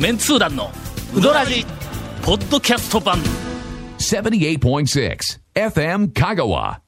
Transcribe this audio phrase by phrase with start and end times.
[0.00, 0.70] メンツー団の
[1.14, 1.66] ウドラジ
[2.22, 3.18] ポッドキャスト版。
[3.98, 5.18] 78.6
[5.54, 6.78] FM Kagawa.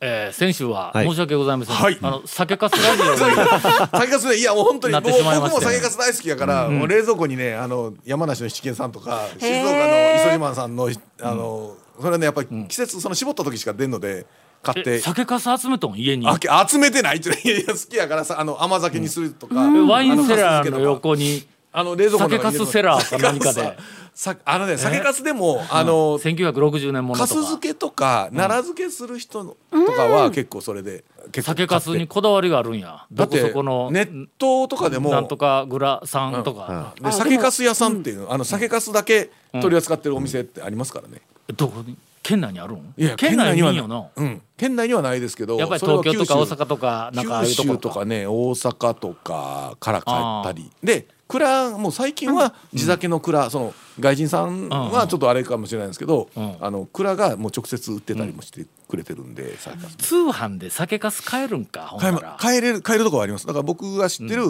[0.00, 1.06] えー、先週ははい。
[1.06, 1.96] 申し訳ございません、はい。
[2.02, 3.36] あの酒かすラジオに
[3.94, 10.90] 酒かすねいやもう本当に 僕も酒かす大好きやから、もう冷蔵庫にねあの山梨の七軒さんとか静岡の磯島さんの
[11.22, 14.26] あの、それねやっぱり季節その絞った時しか出んので
[14.64, 14.96] 買って。
[14.96, 14.98] え。
[14.98, 15.96] 酒かす集めとん？
[15.96, 16.26] 家に。
[16.68, 21.46] 集めてないって好きやからさあの甘酒にするとか、ワインセラーの横に
[21.78, 23.76] あの冷蔵庫の酒かすセラーか何かで。
[24.14, 27.46] さあのね酒かすでもあの1960年ものかすとか。
[27.46, 32.02] 漬けとか奈良漬けする人のとかは結構それで結構酒かす買って。
[32.02, 33.06] にこだわりがあるんや。
[33.12, 41.20] どこだってそこのネットとかでもなんとかグラさんとか、で酒かす屋さんっていう、あの酒かすだけ取り扱ってるお店ってありますからね。
[41.56, 41.96] どこに？
[42.24, 42.94] 県内にあるん？
[42.96, 46.54] いや県内にははいんよなうん、県内にはないですけど、やっぱりそれは東京とか大九州。
[46.54, 51.06] 阪とかなんかああいう九ところ州とかね、大阪とかから帰ったり、で。
[51.28, 56.56] 蔵もう最近は地酒の蔵、その外人さんはちょっとあれかもしれないですけど、ん。
[56.60, 59.56] あの蔵がもう直接売ってたりもしてくれてるんで、
[59.98, 61.96] 通販で酒かす買えるんか
[62.38, 63.46] 買える買えるとこはあります。
[63.46, 64.44] だから僕が知ってる、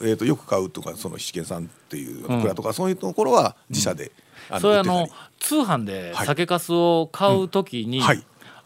[0.00, 4.10] えー、とよく買うとかその七軒さんっていう蔵とか、そういうところは自社で、
[4.50, 6.26] あそれあの通販ではい。
[6.26, 8.24] 酒かすを買うときに、はい。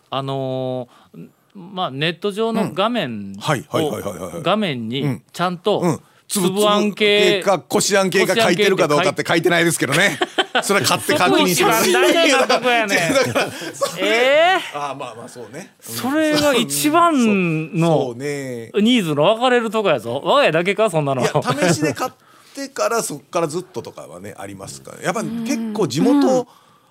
[0.08, 5.22] あのーまあネット上の画面を画面にん。
[5.32, 6.00] ちゃんと
[6.36, 10.18] うん、粒あん系かこしあん系が書いてるかどうかって書いてないですけどね。
[10.62, 13.12] それ買って確認して そこ一番大事なとこやね
[13.98, 15.74] ええああまあまあそうね。
[15.80, 20.20] それが一番そのニーズの分かれるとこやぞ。
[20.24, 21.24] 我が家だけかそんなの。
[21.24, 22.12] 試しで買っ
[22.54, 26.46] てからそこからずっととかはねありますからやっぱ結構地元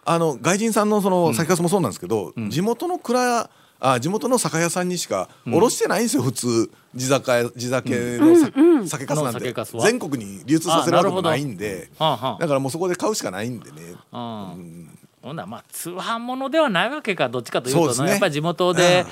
[0.06, 6.69] あの外人さんのその酒粕もそうなんですけど、地元の蔵あ地元の酒屋さんにしか卸してないんですよ、普通。
[6.95, 8.52] 地酒屋地酒のさ、
[8.98, 9.39] 酒粕なんて。
[9.39, 9.86] の酒粕は？
[9.86, 11.89] 全国に流通させるわけもないんで。
[11.98, 12.37] はあはあ。
[12.39, 13.77] だからもうそこで買うしかないんでね。
[14.11, 14.98] うん。
[15.21, 18.09] ほんならまあ通販ものではないわけかどっちかというとそうですね。
[18.11, 19.05] やっぱり地元で、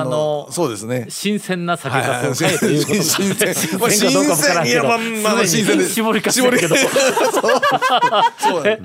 [0.00, 1.06] あのそうですね。
[1.08, 3.54] 新鮮な酒かすを買えということか新鮮。
[3.54, 4.66] 新まあ新鮮。
[4.66, 6.76] いやまあまあまあ新鮮で絞りかすやけど。
[6.76, 8.78] そうだ,、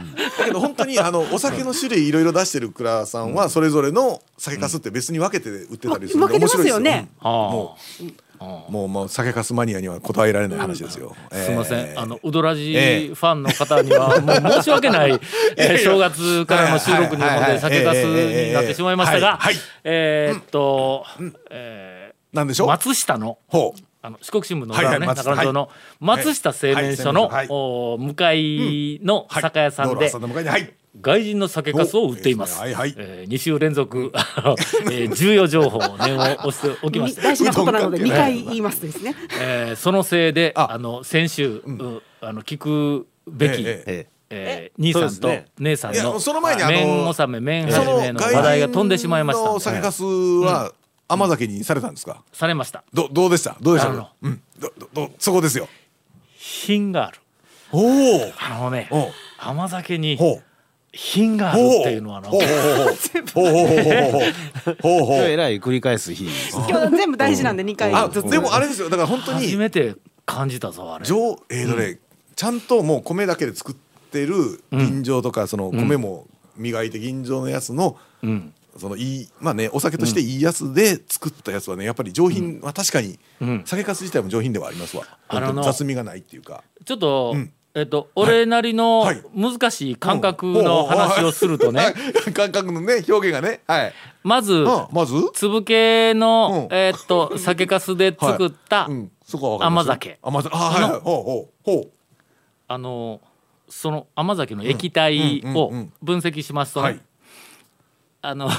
[0.46, 6.80] けど本当にあのお酒の種類いろいろ出してる蔵さんはそれぞれの酒粕って別に分けて売ってたりするんで面白いですよ。
[6.80, 11.16] ねもうもうもう酒粕マニアには答えられない話ですよ。
[11.32, 15.12] すみません、えーあのウドラジええファンの方にはもう申し訳ない、
[15.58, 19.40] えー正月からの収録にはいはいはいほんで酒かすになってしまいましたが
[19.84, 21.06] えーっと、
[21.50, 22.68] えーなんでしょう。
[22.68, 23.40] 松下の。
[24.02, 25.70] あの四国新聞の裏ね、中野町の
[26.00, 30.10] 松下製麺所の、向かいのはい酒屋さんで、
[31.02, 32.60] 外人の酒粕を売っています。
[32.62, 34.12] おいいですねはいはいえー、2週連続、
[34.92, 37.22] えー重要情報を念を押しておきました。
[37.24, 39.16] 大事なことなので2うどん関係ない回言いますですね。
[39.42, 50.72] えーそのせいでああの先週、うあの聞くべき、えええー兄さんと姉さんのその前に麺納め麺始めの話題が飛んでしまいま外した人の酒粕は
[51.08, 52.22] 甘酒にされたんですか？
[52.32, 53.56] されましたどどうでした？
[53.62, 53.90] どうでした？
[53.92, 54.10] あの。
[54.22, 54.42] うん。
[54.60, 55.68] どどどそこですよ。
[56.38, 57.18] 品がある
[57.72, 57.80] お
[58.28, 58.32] お。
[58.40, 58.90] あのね
[59.40, 60.44] 甘酒にほう。
[60.92, 62.30] 品があるっていうのはな。
[62.30, 62.42] ほう
[63.14, 63.32] 全部。
[63.38, 66.28] えらい繰り返す日。
[66.70, 67.94] 今日全部大事なんで二回。
[67.94, 68.90] あ、でもあれですよ。
[68.90, 69.96] だから本当に初めて
[70.26, 71.06] 感じたぞあれ。
[71.06, 72.00] 上えーと、
[72.36, 73.76] ちゃんともう米だけで作っ
[74.12, 77.98] てる吟醸とかその米も磨いて吟醸のやつの。
[78.78, 83.20] そのいいまあねお酒としていいやつで作ったやつはねやっぱり上品は確かに
[83.66, 85.06] 酒粕自体も上品ではありますわ
[85.64, 87.36] 雑味がないっていうかちょっと
[87.80, 89.24] えっと俺なりのはい。
[89.34, 91.90] 難しい感覚の話をするとね、は
[92.28, 93.62] い感覚のね表現がね。
[93.68, 93.94] はい。
[94.24, 95.14] まず、うんまず？
[95.34, 96.76] 粒系の、うん。
[96.76, 98.90] えーっと酒粕で作った、
[99.62, 100.20] 甘酒。
[100.22, 100.56] 甘酒。
[100.56, 101.02] あはいはい。
[101.02, 101.90] ほうほう。
[102.68, 103.22] あの
[103.70, 106.84] その甘酒の液体を分析しますと
[108.22, 108.50] あの、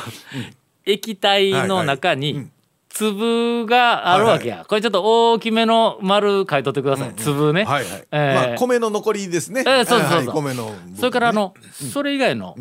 [0.87, 2.44] 液体の中にはいはい。
[2.44, 2.53] うん
[2.91, 5.03] 粒があるわけや、これちょっと
[5.33, 8.07] 大きめの丸書いとってください、粒ね、はいはい。
[8.11, 8.49] えー。
[8.51, 9.63] まあ米の残りですね。
[9.65, 10.19] えーそうそうそう。
[10.19, 12.57] はいはい米のねそれからあの、それ以外の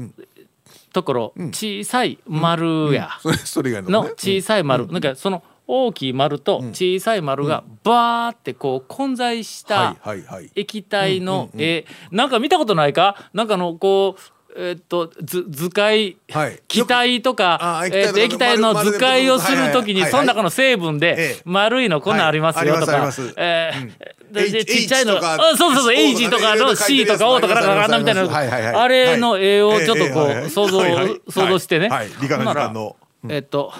[0.93, 10.51] ところ、小さい丸や、それそれ以外の小さい丸、なんかその大きい丸と小さい丸がバーってこう混在したはいはいはい。
[10.55, 13.29] 液体の絵、なんか見たことないか？
[13.33, 14.21] なんかあのこう
[14.61, 16.59] えっと図図解、はい。
[16.67, 28.81] 気体とかあえっと液体の図解をするときにその中の成分えでえ丸いのこんなんありますよはいとかえーでちっちゃいのあそうそうそう H とかの C とか O とかなんかなんかみたいな。
[28.81, 30.81] あれの絵をちょっとこう想像
[31.29, 31.89] 想像してね。
[31.89, 32.95] はい理科の時間の。
[33.29, 33.73] えっと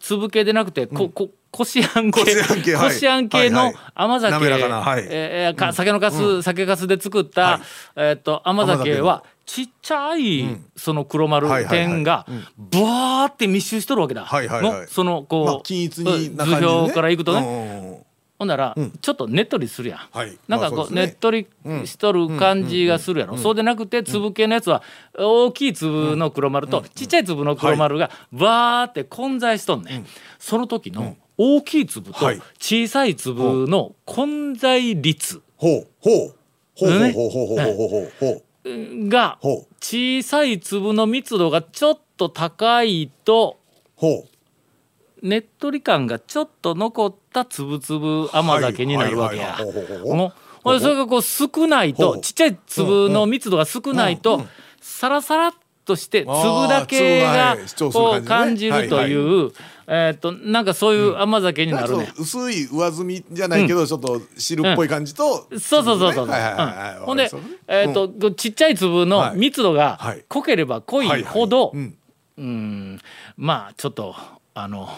[0.00, 2.20] 粒系でなくてこここしあん系。
[2.20, 5.06] こしあん系の甘酒、滑らかなはい。
[5.08, 7.60] えーか酒のかす、酒かすで作った、はい。
[7.94, 8.90] えーっと甘甘酒。
[8.90, 12.26] 酒はちっちゃい、その黒丸点が
[12.58, 14.80] ブワーって密集しとるわけだ、はいはいはい。
[14.80, 18.04] のそのこう、まあ均一にな図表からいくとね、うんうんうん。
[18.36, 20.36] ほんなら、ちょっとねっとりするやん、はい。
[20.48, 21.06] なんかこう,、まあそうね。
[21.06, 21.46] ねっとり
[21.84, 24.82] しとる感じがするやろ、そうでなくて粒系のやつは
[25.16, 30.06] 大きい粒の黒丸とちっちゃい粒の黒丸がバーって混在しとんねん、
[30.40, 32.42] その時の大きい粒とはい。
[32.58, 36.34] 小さい粒の混在率ほうほう。
[36.76, 39.08] ほうほほうほうほうほうほうほう。
[39.08, 39.38] が
[39.80, 43.58] 小さい粒の密度がちょっと高いと
[43.96, 45.26] ほう。
[45.26, 49.56] ねっとり感がちょっと残ったつぶつぶ甘酒になるわけや。
[49.58, 54.46] それがこう少ないとちっちゃい粒の密度が少ないと
[54.80, 55.52] サラサラっ
[55.84, 57.56] として粒だけが
[57.92, 59.52] こう感じるという
[59.86, 62.04] えーっとなんかそういう甘酒になるね。
[62.04, 66.28] なん薄い上澄みじゃないけど、ちょっと汁っぽい感じと、そうそうそうそう。
[66.28, 66.96] はいはいはいはい。
[66.96, 67.04] うん。
[67.04, 67.30] ほんで
[67.68, 69.36] えーっと、ちっちゃい粒のはい。
[69.38, 70.24] 密度がはい。
[70.28, 71.96] 濃ければ濃いほど、うん。
[72.38, 73.00] うん。
[73.36, 74.14] まあちょっと
[74.54, 74.88] あの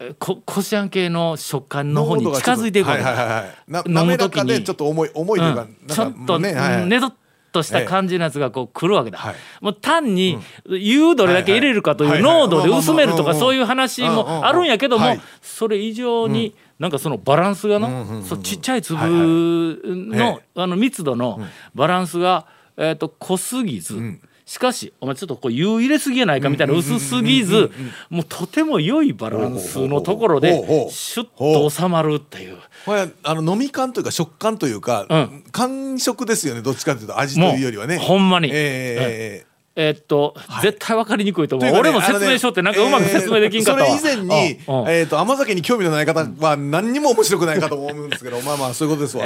[0.00, 2.84] えここしあん系の食感の方に近づいてい。
[2.84, 3.46] くわけだはいは
[4.58, 4.62] い。
[4.62, 5.76] ちょっと重い重いというか、うん。
[5.88, 6.86] ちょっとねはいはい。
[6.86, 7.14] ねどっ
[7.58, 9.34] とした感じのやつがこう来るわけだ、はい。
[9.60, 15.20] もう単に湯どれだけ入れるかという濃度で薄めるとかそういう話もあるんやけどもはい。
[15.42, 18.98] それ以上になんかそのバランスがのそうちっちゃい粒
[19.84, 21.40] のあの密度の
[21.74, 22.46] バランスが
[22.76, 27.70] えーと濃すぎずしかしお前ちょっとこう湯入れすぎやないかみたいな薄すぎず
[28.08, 32.56] もうとても良いバランスのところでシュッと収まるっていう。
[32.86, 39.57] これあの飲み感というか食感というか、うん感触ですよねどっちかというと味というよりはねほんまにえーえー
[39.96, 41.74] っと、絶対分かりにくいと思う。
[41.74, 44.58] 俺も説明書ってなんかうまく説明できんかったそれ以前に、
[44.88, 49.24] えー、と甘酒に興味のない方は何にも面白くないかと思うんですけど まあまあそういうことですわ、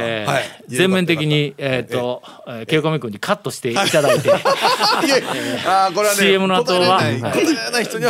[0.69, 4.31] 全面的に、えーっと、えー、ケイコミ君にカットしていただいて、
[5.67, 7.01] あーこれはね CM の後は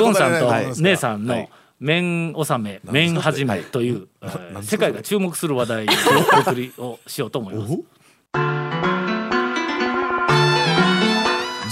[0.00, 1.48] ゴンさんと姉さんの
[1.78, 5.88] 麺納め、麺始めという、えー世界が注目する話題を
[6.36, 8.91] お送りをしようと思います。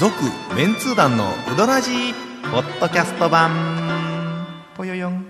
[0.00, 0.14] 続
[0.56, 2.14] メンツー団のウドラジー
[2.50, 3.50] ポッドキャスト版。
[4.74, 5.26] ぽよよん。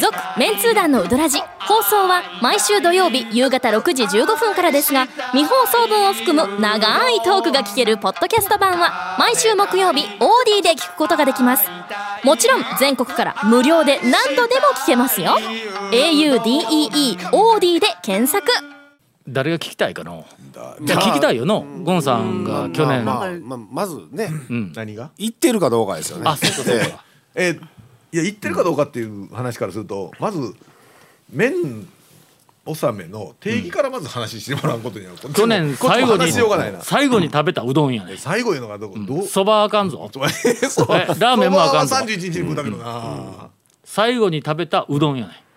[0.00, 11.68] 続メンツー団のウドラジ放送は毎週土曜日夕方6時15分からですが未放送分を含む長いトークが聞けるポッドキャスト版は毎週木曜日 OD で聞くことができます。
[12.22, 15.36] もちろん全国から無料で何度でも聞けますよ。
[15.90, 18.71] audeeOD で検索。
[19.28, 20.26] 誰が聞きたいかの。
[20.84, 24.28] いや聞きたいよのゴンさんが去年、まあまあまずね、
[24.74, 25.10] 何が？
[25.18, 26.24] 行ってるかどうかですよね。
[26.26, 27.04] あそうかそうか。
[27.34, 27.60] えー
[28.14, 30.54] いや言ってるかどうかっていう話からするとまず
[31.32, 31.88] 麺
[32.66, 36.30] 納めの定義からまず話してもらうことにはこっちも去年最後に
[36.82, 38.16] 最後に食べたうどんやね。
[38.18, 40.10] 最後いうのがどこどうそばあかんぞ。
[40.12, 40.28] そう。
[40.68, 41.96] そうえラーメンもあかんぞ。
[41.96, 43.48] 三十一日に食うたけどな、
[43.82, 45.42] 最後に食べたうどんやね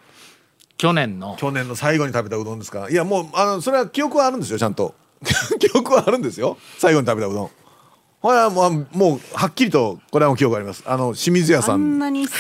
[0.78, 1.36] 去年の。
[1.40, 2.90] 去年の最後に食べたうどんですか？
[2.90, 4.94] いやもうあのそれは記憶はあるんですよちゃんと。
[5.60, 6.58] 記憶はあるんですよ。
[6.78, 7.50] 最後に食べたうどん。
[8.22, 10.84] これはもうもうはっきりとこれはもう記憶あります。
[10.88, 12.26] あの清水屋さあんんなに。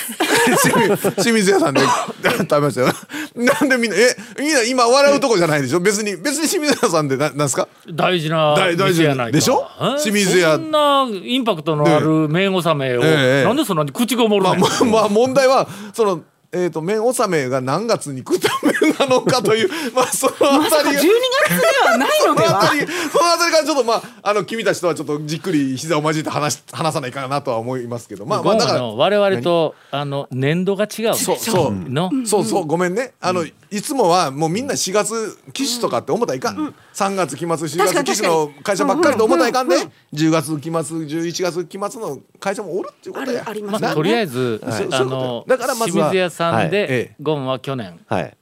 [0.62, 1.82] 清水清水屋さんで
[2.24, 2.88] 食べましたよ。
[3.36, 5.80] なんでみんなえみんな今笑うとこじゃないでしょ？
[5.80, 7.68] 別に別に清水屋さんでななんですか？
[7.94, 9.32] 大事な大大事店やないか。
[9.34, 9.68] でしょ？
[9.80, 10.01] え？
[10.01, 10.56] 清水屋。
[10.56, 13.48] そんなインパクトのある麺納めを、ええ。
[13.48, 16.22] なんでそんなに口ごもるまあ、ねん、まあ、まあ問題はその
[16.56, 20.34] えー、と麺納めが何月に食った麺なのかという まあその
[20.66, 21.02] あたりが。
[21.02, 22.80] 12月ではないのそのあではたり
[23.12, 28.80] そのあたりからちょっとまああの君たちとはちょっとじっくり膝を交えて話し 話さないかなとは思いますけどまあまあだから。
[28.80, 31.90] の我々とあの年度が違うそうそう。
[31.90, 32.66] の、そうそう。
[32.66, 33.14] ごめんね。
[33.20, 39.76] あの、いつもはもうみんな4月機種とかって思ったらいかん、3月期末4月期種の会社ばっかりと思ったらいかんで、
[40.14, 43.42] 10月期末11月期末の会社もおるっていうことや。
[43.42, 44.88] あるありますまあ、とりあえず、はい。
[44.92, 46.70] あのとだからまずは清水屋さんはい。
[46.70, 47.16] で、ええ。
[47.22, 48.38] ゴンは去年はい。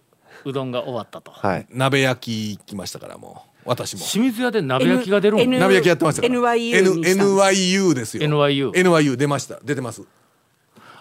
[0.45, 1.67] うどんが終わったと、はい。
[1.69, 3.49] 鍋焼き来ましたからもう。
[3.65, 4.01] 私も。
[4.03, 6.33] 清水屋で鍋焼きが出るん N- 鍋焼きやってましたから。
[6.33, 8.23] NYU NYU ですよ。
[8.23, 9.59] NYU NYU 出ました。
[9.63, 10.03] 出てます。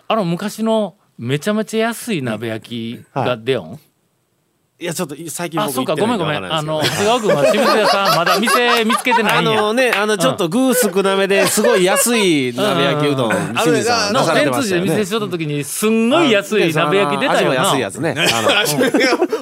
[0.08, 3.78] あの昔のめちゃめちゃ安い鍋焼きが出よん、い
[4.84, 5.94] やちょっと最近あそうか。
[5.94, 6.66] 僕行ってごめんごめんないん。
[6.66, 7.10] でわからあのないですけど。
[7.12, 9.48] 長谷川君は清水屋さんまだ店見つけてなあいん。
[9.48, 18.14] やのねあのちょっと具少なめですごい安い鍋焼きうどん清水さんの出され天通寺でてましたよね店しとった時にすんごい安い鍋焼き出たよな味も安いやつね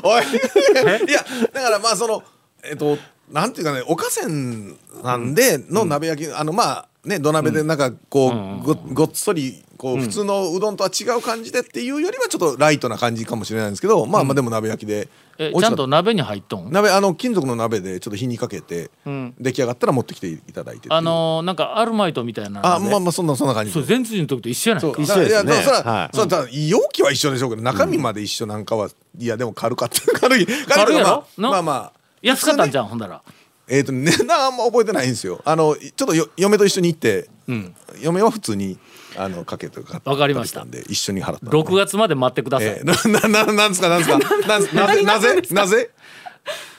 [0.03, 0.23] おい。
[0.23, 2.23] いやだからまあその
[2.65, 2.99] えっと
[3.31, 3.83] なんていうかね。
[3.87, 15.09] おかせんなんでの鍋焼き、あのまあね土鍋でなんかこう、ごごっそりこう普通のうどんとは違う感じでっていうよりはちょっとライトな感じかもしれないんですけど、まあまあでも鍋焼きで。
[15.39, 16.71] えちゃんと鍋に入っとん？
[16.71, 19.35] 鍋あの金属の鍋でちょっと火にかけて、ん。
[19.41, 22.61] 出来上がったら持ってきていただいてあのーなんかアルマイトみたいな。
[22.63, 24.93] あまあまあそんなそんな感じそう前通寺の時と一緒やないそう。
[24.93, 25.29] か一緒ですね。
[25.31, 26.17] いやだからそら、はい。
[26.17, 30.03] そら容器は一緒でしょうけど中身まで一緒なんかは、いやでも軽かった。
[30.21, 31.25] 軽い軽い軽いやろ？
[31.39, 31.93] まあまあまあ。
[32.21, 33.23] 安かったんじゃゃんほんだら
[33.71, 35.41] えっ、と値段あんま覚えてないんですよ。
[35.45, 37.75] あのちょっとよ嫁と一緒に行って、ん。
[38.03, 38.79] 嫁は普通に
[39.17, 40.65] あのかけてかわかりました。
[40.65, 41.57] で一緒に払ったんで。
[41.57, 44.19] 6月まで待ってください、えー、ななななんですかなんですか？
[44.47, 45.43] なぜ なぜ？
[45.51, 45.91] なぜ？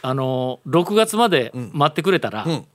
[0.02, 2.66] あのー6月まで待ってくれたら、ん。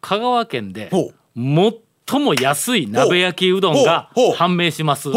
[0.00, 5.08] 香川県でほ最も安い鍋焼きうどんが判明します、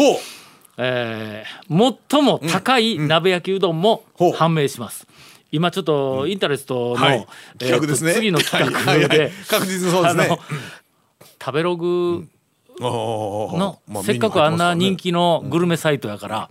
[0.78, 4.04] えー最も高い鍋焼きうどんも
[4.36, 5.06] 判明します、
[5.50, 7.26] 今ちょっとインタレストの、はい。
[7.60, 10.38] えー次の企画で確実にそうですね。
[11.40, 12.26] 食べログ
[12.80, 16.50] のまあせっかくあんな人メ気のグルメサイトやから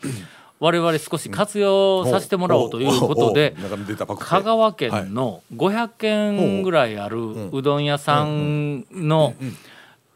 [0.60, 3.56] 我々少し活用させてもらおうということで
[4.20, 9.36] 香川県の500軒ぐらいあるうどん屋さんの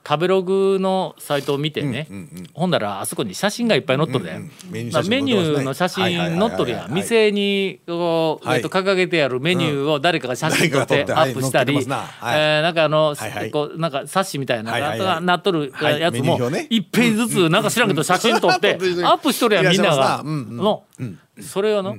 [0.08, 2.08] 食べログのサイトを見てね
[2.54, 4.40] ほんだらあそこに写真がいっぱい載っとるで、
[4.70, 6.48] メニューまあメニューの写真載っとるやん。
[6.48, 12.40] はいはいはいはい店にこう、はいえっと掲げてあるメニューを誰かが写真撮ってアップしたり、はいはい。
[12.40, 13.52] えーなんかあの、はいはい。
[13.52, 15.24] こうなんか冊子みたいなはいはいはい。
[15.24, 16.68] なっとるはいやつもメニュー表ね。
[16.70, 20.22] 一ページずつなんか知らんけど写真撮って アップしとるやんみんなが。
[20.24, 20.58] うんうん。
[20.58, 20.84] の
[21.40, 21.98] それをの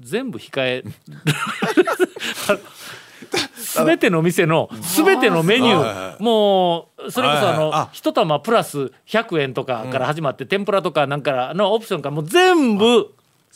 [0.00, 0.84] 全部控え
[3.74, 6.22] 全ての店の全てのメニュー。
[6.22, 13.14] もうそれこそあの一玉プラス100円とかから始まって天ぷらとかなんかのオプションからもう全部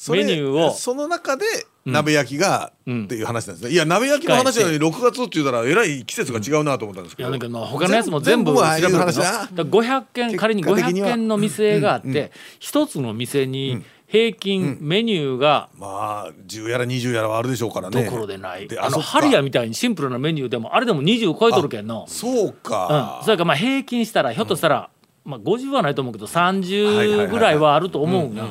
[0.08, 0.72] メニューを。
[0.72, 1.44] その中で
[1.86, 3.04] 鍋焼きが、ん。
[3.04, 3.72] っていう話なんですね。
[3.72, 9.22] いや鍋焼きの話なのに6月って言ったらえらい季節が違うなと思ったんですけど、いやなんかまあ他のやつも全部調べるけど話だ。
[9.22, 11.08] だから500件仮に500結果的には。
[11.08, 18.04] 件の店があって一つの店に平均メニューがまあ10やら20やらはあるでしょうからね。
[18.04, 18.68] どころでない。
[18.68, 22.52] であのハリアみたいにシンプルなメニューでもあれでも20超えとるけんのそううん。
[22.52, 24.90] か、それからまあ平均したらひょっとしたら、
[25.24, 28.44] まあ、50はないと思うけどはいはい30はいぐらいはあると思うんや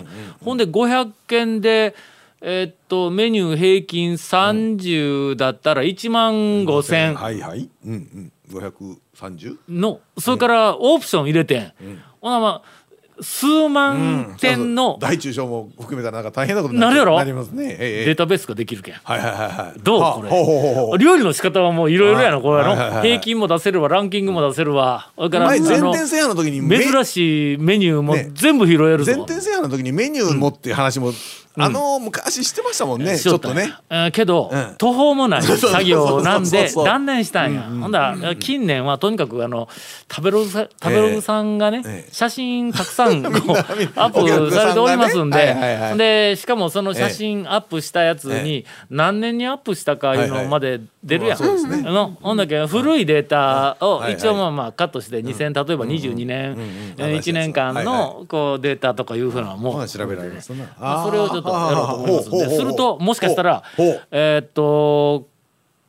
[0.43, 1.95] ほんで500件で
[2.41, 6.33] えーっとメニュー平均30だったら1万
[6.65, 7.69] 5,000はいはい。
[7.85, 8.31] うんうん。
[8.49, 11.73] 530のそれからオプション入れてん、
[12.21, 12.84] ほなまあ
[13.21, 17.17] 数万点の大中小も含めたらなんか大変なことになるやろ？
[17.17, 18.95] なりますね、ええデータベースができるけん。
[18.95, 19.79] はいはいはいはい。
[19.79, 19.99] どう？
[19.99, 20.29] これ。
[20.29, 20.97] はあほうほうほう。
[20.97, 23.89] 料理の仕方はもういろいろやなこれの平均も出せるわ。
[23.89, 25.11] ランキングも出せるわ。
[25.15, 28.29] それからあ前全の店制覇の時にメ珍しいメニューもね。
[28.33, 29.05] 全部拾えるぞ。
[29.05, 31.13] 全店制覇の時にメニューもっていう話も、
[31.57, 33.73] あの昔してましたもんね、ちょっとね。
[33.89, 34.75] えーけど、うん。
[34.77, 39.67] 途方もない作業なんで 断念したんや、ほんだら近年はとにかくあの
[40.09, 43.33] 食べログさ食べログさんがね、ええ写真たくさんこう
[43.99, 45.55] アップされておりますんで、
[45.97, 51.39] でしかもその写真アップしたやつに何年にアップしたかいうのまで出るやん、
[51.83, 56.55] のほんだけ古いデータを一応まあまあカットして2000例えば22年
[56.97, 60.65] 1年間のこうデータとかいうふうなのもほな調べられますな。
[60.79, 62.55] まあそれをちょっとやろうと思いますで。
[62.55, 63.63] するともしかしたら
[64.11, 65.27] えーっと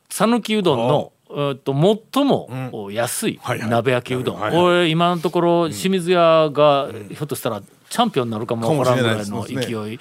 [0.09, 1.73] 讃岐うどんのえーっと
[2.13, 4.51] 最も安い鍋焼きうどん。
[4.51, 9.99] これ今のところ清水屋がひょっとしたらチャンピオンになるかもわからんぐらいの勢い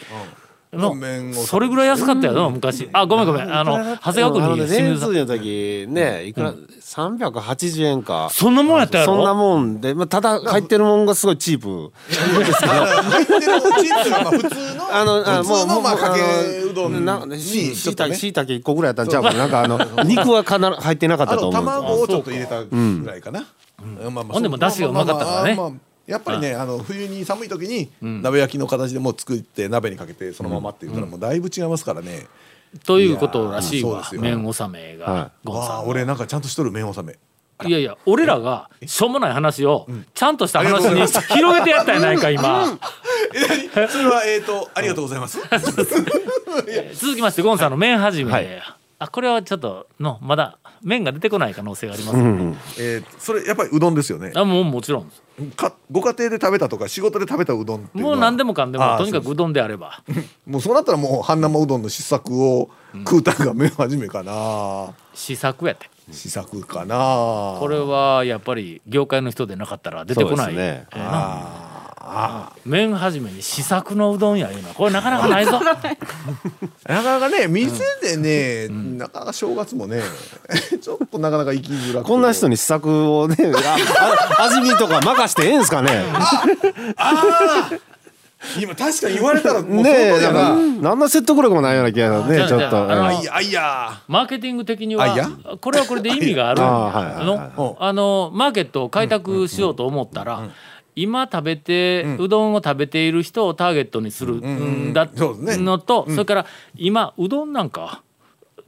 [0.77, 0.95] の
[1.35, 2.89] それぐらい安かったよな昔。
[2.93, 3.53] あごめんごめん。
[3.53, 5.11] あの長谷川君に清清水さん。
[5.11, 8.29] 水の時ねいくら380円か。
[8.31, 9.15] そんなもんやったやろ？
[9.15, 11.93] そんなもんで、まあ、ただ入ってるもんがすごいチープ。
[12.09, 16.21] 入ってるチーズがまあ普通のあのあ普通のまあもうかけ
[16.63, 19.39] うどんししいたけしいたけ1個ぐらいやったんちゃうかな。
[19.39, 21.65] なんかあの 肉はかな入ってなかったと思う。
[21.65, 23.45] 卵をちょっと入れたぐらいかな。
[23.83, 24.15] うん。
[24.15, 25.55] まあまあほんでも出汁がうまかったからね。
[25.55, 32.27] まあまあまあやっぱりね、あの冬に寒い時に鍋焼きの形でもう作って鍋にかけてそのままって言ったらもうだいぶ違いますからね。
[32.85, 34.09] ということらしいわ。
[34.13, 37.19] 麺納めがはゴンさんわあ俺なんかちゃんとしとる麺納め。
[37.67, 42.67] いやいや俺らがしょうもない話をちゃんとした話に広げてやったやないか今。
[42.67, 45.41] それはえっとありがとうございます。
[46.95, 48.63] 続きましてゴンさんの麺始め、はい。
[48.99, 54.33] あこれはちょっとのまだ麺が出てこない可能性があります、ねえーそれやっぱりうどんですよね。
[54.35, 55.11] あもうもちろん。
[55.55, 60.03] かご家庭で食べたとか仕事で食べたうどんっていうもう何でもかんでもとにかくうどんであれば。
[60.47, 60.75] もうそう。
[60.75, 62.71] なったらもう半生うどんの試作を
[63.07, 64.95] 食うたんが麺始めかな。
[65.15, 65.91] 試作やって。
[66.13, 67.57] 試作かな。
[67.59, 70.87] これはやっぱり業界の人でなかったら出てこない、そうですね。
[70.93, 71.66] えーな
[72.65, 75.61] 麺始めに試作のうどんやいうのはこれなかなかないぞ。
[75.63, 75.75] な
[77.03, 77.73] かなかね店
[78.03, 80.01] でね、なかなか正月もね
[80.81, 83.37] ちょっとなかなか行きづらくてこんな人に試作をね
[84.39, 86.05] ああ味見とか任してええんすかね？
[88.61, 90.55] 今確かに言われたらもうねえその通りやな、
[90.91, 92.89] 何の説得力もないような気がねちょっと。
[92.89, 94.01] あいやあいや。
[94.07, 95.29] マーケティング的にはあいや？
[95.61, 100.43] これはこれで意味があるあのマーケットを開拓しようと思ったら
[100.97, 104.93] 今食べてうどんを食べている人をターゲットにするん。
[104.95, 108.03] だのとそれから今うどんなんか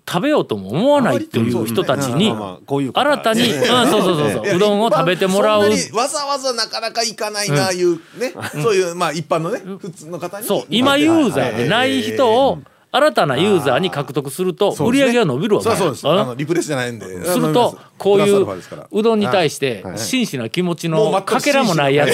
[0.06, 5.62] 食べようとも思わないっていう人たちに新たにうんそうそうそうそううどんを食べてもらう。
[5.62, 5.68] わ
[6.08, 8.32] ざわざなかなか行かないないうね、
[8.62, 10.46] そういうまあ一般のね普通の方に。
[10.46, 12.58] そう今ユーザーでない人を
[12.90, 15.68] 新たなユーザーに獲得すると売り上げが伸びるわけ。
[15.68, 16.06] そうそうです。
[16.06, 17.24] うんあのリプレイスじゃないんで。
[17.24, 18.46] すするとこういう
[18.90, 22.10] うどんに対して真摯な気持ちのかけらもないやつ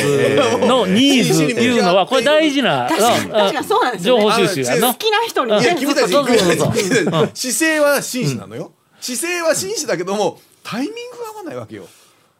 [0.66, 2.88] のニーズいうのはこれ大事な
[4.00, 5.74] 情報収集やの好きな人に姿
[7.34, 11.84] 勢は紳士なのよ、姿勢は紳士だけどもタイミングが合わないわけよ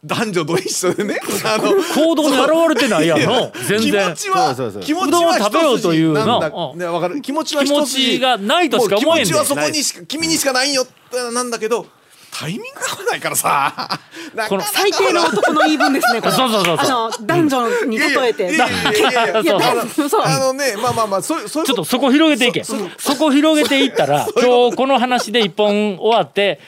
[0.05, 1.19] 男女と一緒でね。
[1.45, 3.51] あの行動に現れてないやんの。
[3.67, 4.83] 全気然持ちはそうそうそう。
[4.83, 6.53] 気持ちは食べようというの一筋なんだ。
[6.73, 6.79] うん。
[6.79, 7.21] ねわかる。
[7.23, 11.87] 気持ちは気持ちがないとしか思えん気持ちはそこにしか君にしかないよってなんだけど
[12.35, 14.01] タイミングが合わないからさ。
[14.35, 14.71] なかなか。
[14.73, 16.77] 最低の男の言い分ですねそうそうそうそう。
[16.79, 18.55] あの男女に例えて。
[18.55, 19.41] いやいやいやいや。
[19.41, 20.09] いやいやあのそう。
[20.09, 20.23] そう。
[20.25, 22.65] あのねまあまあまあそういうそういうちょっとそこ広げていけ。
[22.65, 22.75] そ
[23.17, 26.61] こ広げていったら今日この話で一本終わって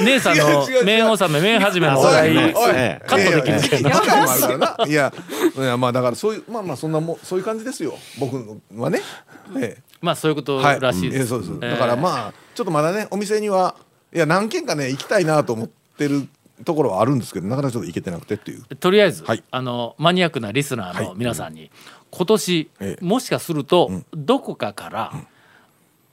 [0.00, 0.84] 姉さんの違う違う違う。
[0.84, 2.54] 麺納め麺始めのそう話題
[3.06, 3.60] カットできる。
[3.70, 5.12] けどいや
[5.56, 7.94] いやまあだからそういうまあまあそんなもんそういう感じですよ。
[8.18, 8.36] 僕
[8.76, 9.00] はね。
[9.56, 9.82] ええ。
[10.00, 10.80] まあそういうことはい。
[10.80, 13.76] らしいですだからまあちょっとまだねお店には
[14.14, 16.28] いや何軒かね行きたいなと思ってる
[16.64, 18.76] ところはあるんですけどなかなかちょっと行けてなくてっていう。
[18.76, 19.42] とりあえず、はい。
[19.50, 21.70] あのマニアックなリスナーの皆さんに、
[22.10, 23.04] 今年、ええ。
[23.04, 25.16] もしかすると、どこかから、う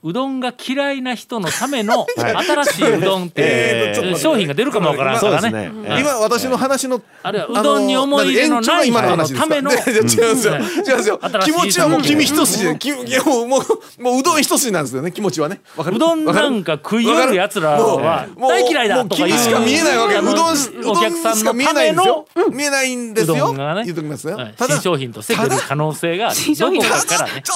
[0.01, 4.19] どんが嫌いな人のための 新しいうどんってえーとちょっと待って。
[4.21, 5.19] 商品が出るかもわからん。
[5.19, 5.71] からね。
[5.99, 10.57] 今私の話のあるいはうどんに思い入れのない延長が今のための 違うんですよう。
[10.59, 10.63] ん。
[10.63, 15.59] 違うんですよ気持ちはもう君一筋でもうもうもううどん一筋なんですよね気持ちはね。
[15.77, 17.35] うどんなんか食いよる？
[17.35, 23.37] 奴らはもう大嫌いだもうとかいう君しか見えないわけうどんお客さんんしか見えのためないんですよの見えないんでうすよ。
[23.37, 23.83] どんがね。
[23.83, 24.37] 言うときますよ。
[24.37, 26.35] はいただ新商品として出る可能性がある。
[26.35, 27.43] どこ新商品かからね。
[27.43, 27.53] 商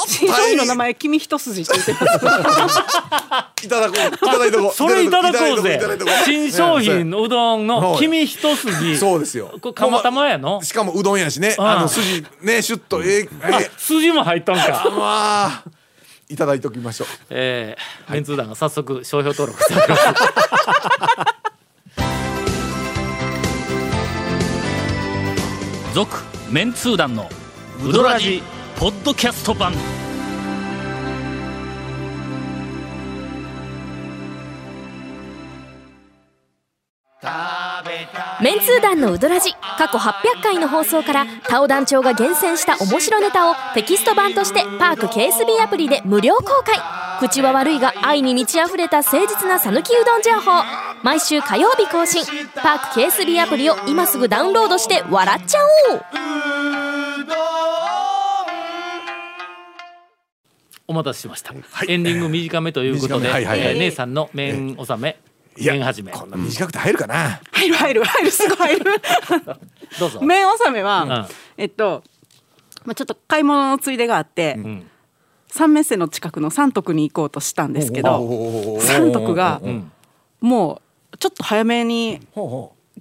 [0.47, 2.32] 品の名前君一筋って言ってます
[3.63, 4.15] いただこう。
[4.15, 5.79] いただいとこうそれいただこうぜ。
[6.25, 8.97] 新商品のうどんの君一筋。
[8.97, 9.53] そうですよ。
[9.61, 10.61] これ釜玉やの？
[10.61, 11.55] しかもうどんやしね。
[11.57, 14.89] うんあの筋ねシュッとええ筋も入っとんえか。
[14.91, 15.63] まあ
[16.29, 17.07] いただいておきましょう。
[17.29, 19.63] えー、メンツー団が早速商標登録
[25.93, 27.29] 続メンツー団の
[27.87, 28.41] ウドラジ
[28.77, 29.73] ポッドキャスト版
[38.43, 46.75] メンツー団のウドラジ過去800回の放送からタオ団長が厳選した面白ネタをテキスト版としてパーク KSB アプリで無料公開。
[47.21, 50.61] 口は悪いが愛に満ち溢れた誠実な讃岐うどん情報。
[51.03, 52.25] 毎週火曜日更新。
[52.55, 55.59] パーク KSB アプリを今すぐダウンロードして笑っちゃ
[55.93, 56.01] おう。
[60.89, 61.53] お待たせしました、
[61.87, 63.31] エンディング短めということで、短め。
[63.31, 63.67] はいはいはい。
[63.69, 65.17] えー姉さんの麺納め
[65.57, 66.11] いや麺始め。
[66.11, 67.39] こんな短くて入るかな？
[67.51, 68.85] 入る入る入るすぐ入る。
[69.99, 70.21] どうぞ。
[70.21, 71.25] 麺納めは、うん。
[71.57, 72.03] えっと、
[72.85, 74.89] まあ、ちょっと買い物のついでがあって、ん。
[75.47, 79.91] 三メッセの近くの三徳に行こうとしたんですけど三徳がん。
[80.41, 80.81] も
[81.13, 82.19] うちょっと早めに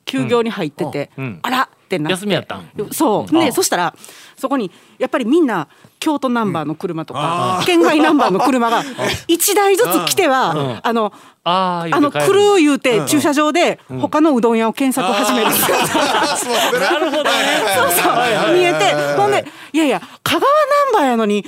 [0.05, 1.39] 休業に入ってて、うん。
[1.43, 2.13] あらってなって。
[2.15, 2.71] 休みやったん？
[2.93, 3.33] そう。
[3.33, 3.95] でそしたら
[4.37, 5.69] そこにやっぱりみんな
[6.01, 8.83] 京都ナンバーの車とか、県外ナンバーの車が
[9.29, 11.13] 1台ずつ来ては、あの
[11.45, 12.33] あーあの言うて帰る。
[12.33, 15.47] 来る言うて駐車場で他のうどん屋を検索始める。
[15.47, 17.31] うなるほどね。
[17.77, 18.55] そうそう。
[18.55, 18.95] 見えて。
[19.17, 20.47] ほんでいやいや香川ナ
[20.91, 21.45] ンバーやのに、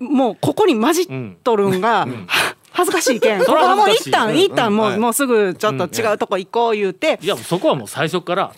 [0.00, 1.06] もうここに混じっ
[1.42, 3.42] とるんが、は恥ずかしいけん。
[3.46, 8.52] こもう一旦一旦もう,、もうすぐちょっと違うとこ行こう言うて、いやそこはもう最初から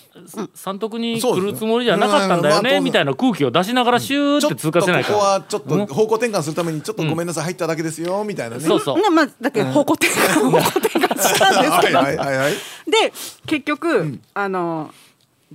[0.54, 8.62] 三徳に来るつもりじゃなかったんだよねねみたいな空気を出しながらシューって通過せないかちょっとここらはちょっと方向転換するためにちょっとごめんなさい入っただけですよみたいなね。
[8.62, 12.52] そうそうねまあだけど方向転換、方向転換したんですけど、はいはいはいはい。
[12.90, 13.12] で
[13.46, 14.90] 結局、あの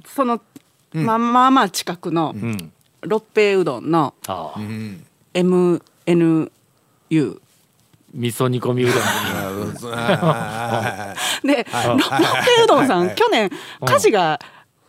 [0.05, 0.39] その、
[0.93, 2.71] まあまあまあ近くのうん。
[3.01, 4.13] 六平うどんの
[5.33, 6.51] MNU
[8.13, 8.95] 味噌煮込みうどん。
[9.93, 13.49] あ で、六平うどんさん去年
[13.85, 14.39] 火事が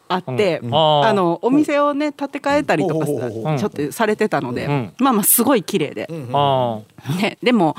[0.08, 0.74] あって、うん。
[0.74, 4.92] あのお店をね建て替えたりとかちょっとされてたので、ん。
[4.98, 7.12] まあまあすごい綺麗で、ああ。
[7.14, 7.76] ね、でも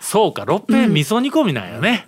[0.00, 2.06] そうか六平味噌煮込みなんやね、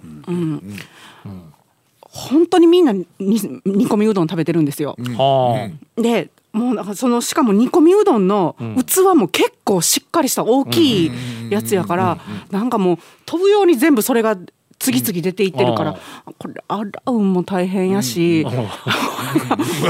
[2.01, 3.41] 本当にみんなに煮
[3.87, 4.97] 込みうどん食べてるんですよ。
[5.17, 11.13] はでもうなんかそのしかも煮込みうどんの器も結構しっかりした大きい
[11.51, 12.19] やつやから
[12.51, 14.37] なんかもう飛ぶように全部それが
[14.79, 15.99] 次々出ていってるから、
[16.39, 18.45] これ洗うんも大変やし、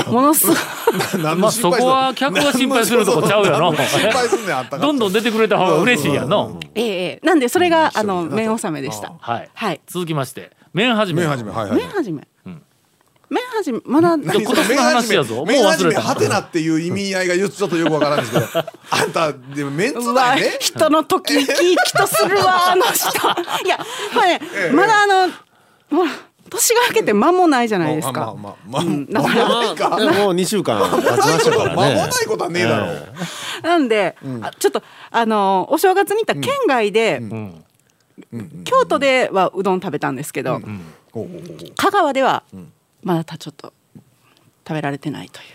[0.08, 0.56] ものすごい。
[1.22, 4.78] 何 まあそこは客が心配するとこちゃうよな。
[4.78, 7.26] どんどん出てくれた方が嬉しいやんの、ええええ。
[7.26, 9.12] なんでそれがあの麺納めでした。
[9.18, 9.80] はい、はい。
[9.88, 11.22] 続きまして麺始め。
[11.22, 11.80] 麺始めはいはい。
[11.80, 12.22] 麺始め。
[13.28, 15.36] 麺始めまだ今年の話やぞ。
[15.36, 16.02] もう忘麺始めれた。
[16.02, 20.56] はてなっていう意味合いがちょっとよくわからないんですけど あんたでもメンツだよね。
[20.60, 23.08] 人の時生き生きとするわあの人。
[23.66, 23.78] いや
[24.14, 24.40] まあね、
[24.72, 25.32] まだあの
[25.90, 26.10] ほら
[26.48, 29.48] 年が明けて間もないじゃないですか、まあまあまあうんまあだから。
[29.48, 32.86] まあないかでももう2週間経ちましたからまあねないことはねえだろ。
[32.92, 33.08] う
[33.66, 37.62] なんで、あちょっとあのお正月に行った県外で、うん。
[38.64, 40.60] 京都ではうどん食べたんですけど、
[41.76, 42.44] 香川では
[43.06, 43.72] まだたちょっと
[44.66, 45.46] 食べられてないという。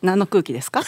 [0.00, 0.80] 何の空気ですか？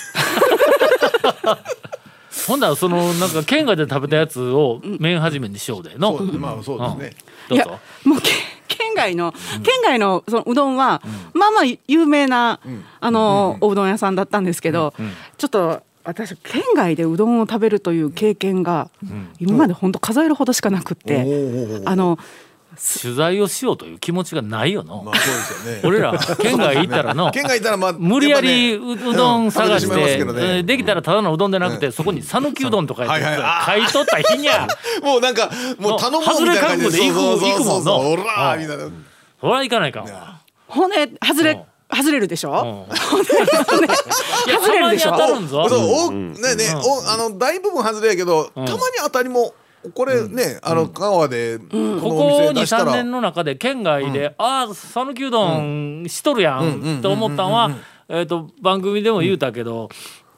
[2.46, 7.12] ほんだらそのなんか県外で食べたやつを麺始めにしようでの、そうまあそうですね。
[7.50, 8.30] どぞいうやもうけ
[8.68, 11.02] 県外の、県外のそのうどんは、
[11.34, 12.58] まあまあ有名な、
[13.00, 14.94] あの、おうどん屋さんだったんですけど、
[15.36, 18.88] ちょっと私県外でうどんを食べるという経験が、
[19.38, 22.18] 今まで本当数えるほどしかなくって、あの
[23.02, 25.80] 取材をしようという気持ちがないよの、まあそうですよね。
[25.84, 27.30] 俺ら県外行ったらの。
[27.32, 30.42] 県外行ったらまあ無理やりううどん探してしまいますて、けどね。
[30.42, 33.82] えーできたらただのうどんでなくて、そこに讃岐うどんとか言ってはいはい。
[33.82, 34.68] い取った日にゃ。
[35.02, 38.84] もうなんかもう頼もうみたいな感じ外れ覚悟で行くもんのそうおらーみたいな。
[39.40, 40.04] それは行かないかん。
[40.04, 41.62] わほんで外れ、うん。
[41.92, 42.96] 外れるでしょ、うん。
[42.96, 45.10] 外れるでしょ？
[45.10, 45.68] たまに当たるんぞ。
[45.68, 49.54] そうおねねおあの大部分外れやけどたまに当たりも
[49.94, 52.92] これねあの香川でここのおこ23店出したら。
[52.92, 57.70] 年の中で県外で、ああ讃岐うどんしとるやんと思ったんは、
[58.08, 59.88] えー、と番組でも言うたけど、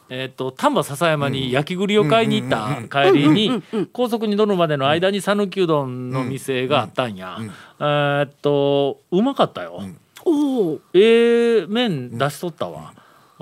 [0.08, 7.38] えー、と丹波篠山に焼き栗を買いに行った帰りに高速に乗るまでの間に讃岐うどんの店があったんや、
[7.80, 9.82] えーっとうまかったよ、
[10.24, 12.94] おおええ麺出しとったわ。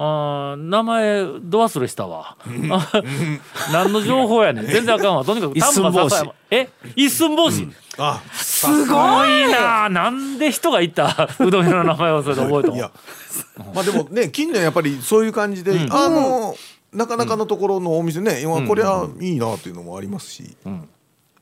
[0.03, 2.37] あー名前ど忘れしたわ。
[2.71, 2.93] あ
[3.71, 4.67] 何の情報やねん。
[4.67, 5.25] 全然あかんわ。
[5.27, 6.09] とにかく一寸法師。
[6.09, 6.35] 丹波篠山。
[6.51, 7.69] え一寸法師。
[7.99, 9.91] あすごいな。
[9.91, 11.29] なんで人がいた？
[11.39, 12.91] うどん屋の名前をそれで覚えたのいや
[13.75, 16.55] まあでもね近年やっぱりそういう感じであの
[16.95, 20.57] なかなかのところのお店ね今これはいいなっていうのもありますし。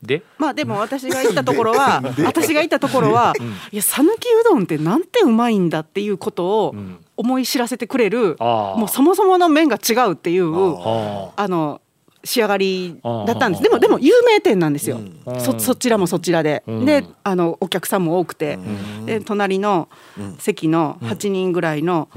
[0.03, 0.21] で？
[0.37, 3.33] まあでも私が行ったところは私が行ったところは、
[3.71, 6.75] いや讃岐うどんってなんてうまいんだっていうことを
[7.19, 11.81] 思い知らせてくれる、もうそもそもの麺が違うっていうああの
[12.23, 13.63] 仕上がりだったんです。
[13.63, 15.41] でもでも有名店なんですよ、うん。
[15.41, 16.85] そそちらもそちらで、ん。
[16.85, 18.57] であのお客さんも多くて、
[19.05, 19.89] で隣の
[20.37, 22.07] 席の8人ぐらいの、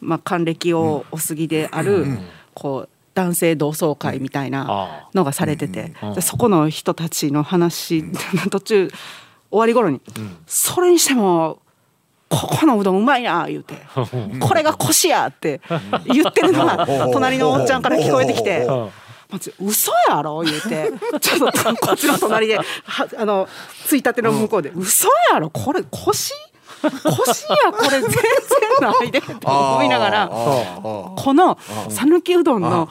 [0.00, 2.06] まあ、還暦をお過ぎである、
[2.54, 8.88] こう男性同窓会みたいなあのがされてて、そこの人たちの話の途中
[9.50, 10.00] 終わり頃に、
[10.46, 11.58] それにしても
[12.32, 13.74] ここのうどんうまいな言うて。
[14.40, 15.60] これがコシやって
[16.06, 18.66] 言ってるのが隣のおっちゃんから聞こえてきて。
[18.68, 18.88] あ
[19.30, 20.92] まず嘘やろ言うて。
[21.20, 22.64] ちょっとこっちの隣では
[23.18, 23.48] あの
[23.86, 26.32] ついたての向こうで「嘘やろこれ腰？
[26.82, 28.20] 腰やこれ全然
[28.80, 30.28] ないで」って思いながら。
[30.28, 32.88] この讃岐うどんの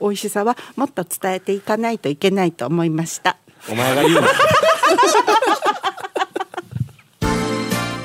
[0.00, 3.36] 美味しさはもっと伝えていかないといけないと思いました。
[3.70, 4.28] お前が言うな。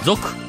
[0.03, 0.48] 続